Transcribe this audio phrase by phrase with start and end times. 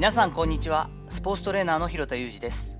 [0.00, 0.88] 皆さんこんにちは。
[1.10, 2.74] スポーツトレーナーの広田裕二です。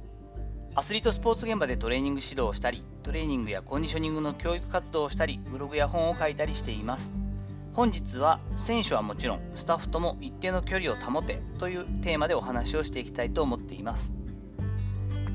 [0.74, 7.12] アスリートスポーツ現場でトレーニング指導をしたりトレーニングやコンディショニングの教育活動をしたりブログや本を書いたりしています。
[7.75, 14.14] 本日は選手はもちろんスタッフとも一定の距離を保てというテーマでお話をしていきたいと思っています。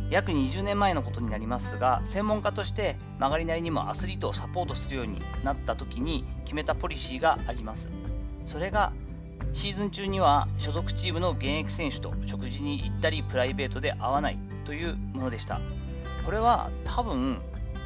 [0.10, 7.92] 約20年前のことになりますが専門家として曲がりなりにもアスリートをサポートするようになった時に決めたポリシーがあります。
[8.44, 8.92] それが
[9.56, 15.62] シーズン中には所属チームの現役選手と食事に行ったりプライベートで会わないというものでした。
[16.26, 17.40] これは多分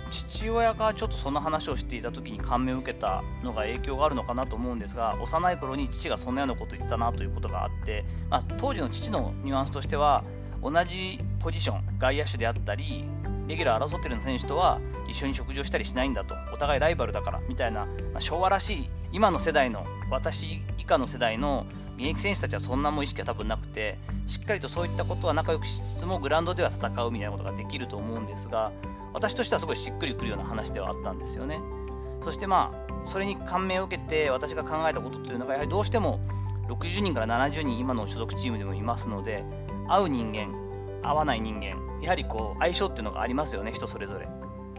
[0.10, 10.24] 父親がちょっとそんな話をしていた時に感銘を受けたのが影響があるのかなと思うんですが幼い頃に父がそんなようなこと言ったなということがあって、まあ、当時の父のニュアンスとしては
[10.64, 13.04] 同じポジション外野手であったり
[13.48, 21.66] レギュラー争ってる選手とは一緒に食事をしたりしないんだとお互いライバルだからみたいな、まあ、昭和らしい今の世代の私下の世代の
[21.98, 28.72] 現役選手たちはそんなも意識は多分なくて、しっかりとそういったことは仲良くしつつも、グラウンドでは戦うみたいなことができると思うんですが、
[29.14, 31.60] 私としてはすごいしっくりくるような話ではあったんですよね。
[32.22, 36.20] そしてまあ、それに感銘を受けて、私が考えたことというのが、やはりどうしても
[36.70, 39.44] 60人から70人、今の所属チームでもいますので、
[39.90, 40.54] 会う人間、
[41.02, 44.28] 会わない人間、やはりこう相性っていうのがありますよね、人それぞれ。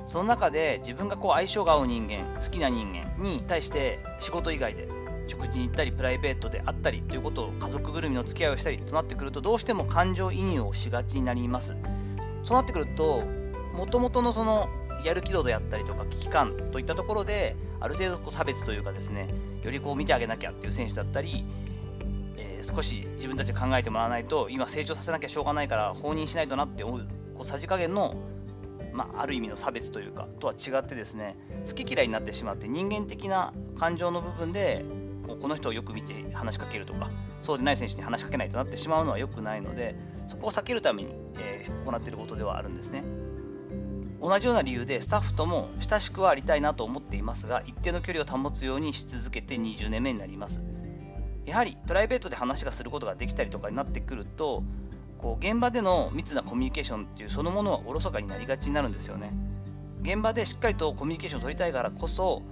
[0.06, 4.88] その中で自分がこう相性が合う人間、好きな人間に対して仕事以外で
[5.30, 11.76] 食事に行ったりプライベートであったりということを家族ぐるみの付き合いをしたりとなってくるとどうしても感情移入をしがちになります。
[12.42, 13.22] そうなってくると
[13.74, 14.68] もともとのその
[15.04, 19.28] やる気度であったりとか危機感といったところである程度こう差別というかですね
[19.62, 21.44] よりこう見てあげなきゃっていう選手だったり、
[22.36, 28.16] えー、少し自分たちで考えてもらわないと今成長させなきゃしょうがないから放任しないとなって思うこうさじ加減の
[28.92, 34.84] まあ、ある意味の差別というかとは違ってですね好き嫌いになってしまって人間的な感情の部分で
[35.40, 37.10] この人をよく見て話しかけるとか、
[37.42, 39.94] そうでない選手に話しかけないとなってしまうのは良くないので、
[40.28, 43.04] そこを避けるために、えー、行っていることではあるんですね。
[44.20, 50.62] 同じような理由でスタッフとも親しくはありたいなと思っていますが、一定の距離を保つようにし続けて20年目になります。
[51.46, 54.62] やはりプライベートで話がすることができたりとかになってくると、
[55.18, 59.32] こう現場での密なコミュニケーションっていうそのものはおろそかになりがちになるんですよね。
[60.02, 62.42] 現場でしっかりとコミュニケーションを取りたいからこそ、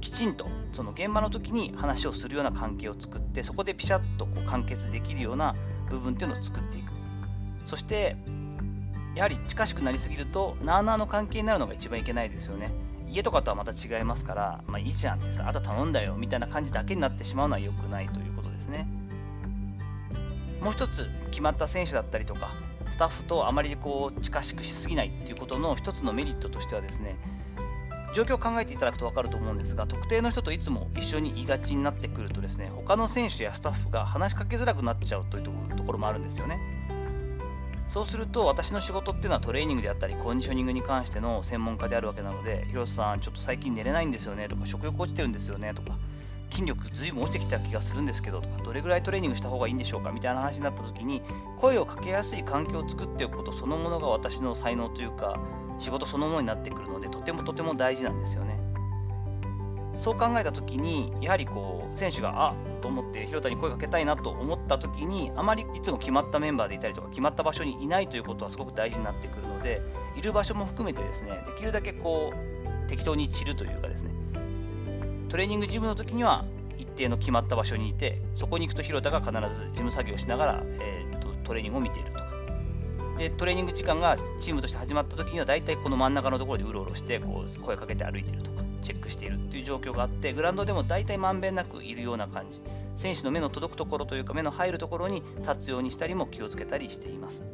[0.00, 5.54] きちんとその現場の時に話をするような関係を作ってそこでピシャッとこう完結できるような
[5.90, 6.92] 部分っていうのを作っていく。
[7.64, 8.16] そして
[9.14, 12.70] やはり近しくなりすぎるとなあなあの関係になるのが一番いけないですよね。
[13.10, 18.86] 家とかとはまた違いますからまあいいじゃんってさあと頼んだよみたいな感じだけになってしまうのは良くないということですね。
[20.60, 22.50] もう一つ決まった選手だったりとか
[22.90, 27.16] スタッフとあまりこう近しくしすぎないっていうことの一つのメリットとしてはですね
[28.14, 36.58] 状況を考えていただくと分かると思うんですが、特定の人といつも一緒にいがちになってくるとですね、他の選手やスタッフが話しかけづらくなっちゃうというところもあるんですよね。
[37.88, 45.96] そうすると私の仕事っていうのはトレーニングであったりコンディショニングに関しての専門家であるわけなので、広瀬さん、ちょっと最近寝れないんですよねとか、食欲落ちてるんですよねとか、
[46.50, 51.22] 筋力ずいぶん落ちてきた気がするんですけどとか、どれぐらいトレーニングした方がいいんでしょうかみたいな話になった時に、
[51.58, 55.38] 声をかけやすい環境を作っておくことそのものが私の才能というか、
[55.78, 58.58] 仕事そのものになってくるので、とてもとても大事なんですよね。
[59.98, 69.82] そう考えたときに、やはりこう選手が、あと思って広田に声かけたいなと思ったときに、あまりいつも決まったメンバーでいたりとか、決まった場所にいないということはすごく大事になってくるので、
[70.16, 74.10] いる場所も含めてですね、できるだけこう適当に散るというかですね、
[75.28, 76.44] トレーニングジムの時には
[76.78, 82.27] 一定の決まった場所にいて、そこに行くと広田が必ず事務作業しながら、えーと、トレーニングを見ていると。
[83.18, 92.60] でトレーニング時間がチームとして始まった時には大体この真ん中のところでうろうろしてこう声かけて歩いてるとかチェックしているっていう状況があって、グラウンドでも大体まんべんなくいるような感じ、
[92.96, 97.44] 選手の目の届くところというか、目の入るところに立つようにしたりも気をつけたりしています。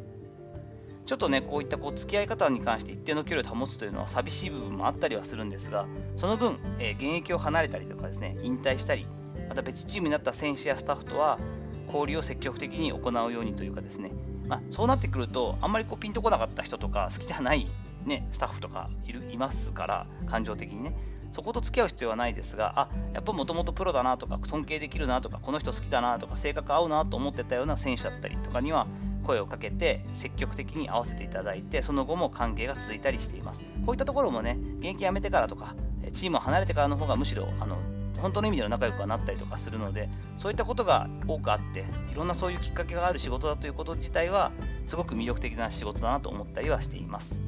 [1.06, 5.86] ちょっとね、こういったこう付き合い方に関して一定の距離を保つというのは寂しい部分もあったりはするんですが、
[6.16, 9.06] その分、えー、現役を離れたりとかですね、引退したり、
[9.48, 11.38] また別チームになった選手やスタッフとは
[11.86, 14.12] 交流を積極的に行うようにというかですね、
[14.46, 17.66] まあ、そうなってくると、あんまりこうピンとこなかった人とか、好きじゃない、
[18.04, 20.96] ね、スタッフとかいるいますから、感情的にね。
[21.32, 28.86] そこと付き合う必要はないですが、あやっぱもともとプロだなとか、尊敬できるなとか、この人好きだなとか、性格合うなと思ってたような選手だったりとかには、
[29.24, 33.62] 声をかけて積極的に合わせていただいて、その後も関係が続いたりしています。
[33.84, 35.74] こういったところもね、現役辞めてからとか、
[36.12, 37.78] チームを離れてからの方がむしろあの
[38.20, 44.52] 本当の意味での仲良くはなったりとかするので、そういったことが多くあって、いろんなそういうきっかけがある仕事だということ自体は、
[44.86, 47.40] すごく魅力的な仕事だなと思ったりはしています。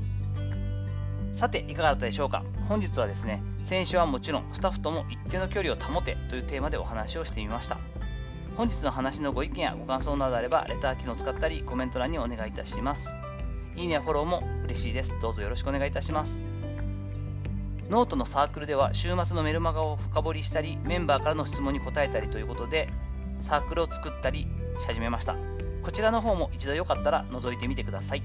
[1.33, 2.43] さて、いかがだったでしょうか？
[2.69, 7.79] 本日はですね、選手はもちろんスタッフとも一定の距離を保てというテーマでお話をしてみました。
[8.57, 13.15] 本日の話のご意見やご感想などあれば、レター機能を使ったり、コメント欄にお願いいたします。
[13.77, 15.15] いいねやフォローも嬉しいです。
[15.21, 16.41] どうぞよろしくお願いいたします。
[17.89, 22.89] ノートのサークルでは週末のメルマガを深掘りしたり、メンバーからの質問に答えたりということで、
[23.41, 24.49] サークルを作ったり
[24.79, 25.37] し始めました。
[25.83, 28.23] こちらの方も一度よかったら覗いてみてください。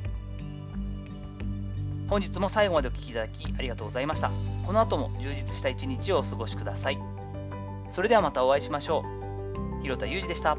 [2.09, 4.31] 本日も最後までお聴きいただきありがとうございました。
[4.65, 6.99] この後も充実した一日をお過ごしください。
[7.91, 9.05] それではまたお会いしましょ
[9.79, 9.81] う。
[9.83, 10.57] 広田裕二でした。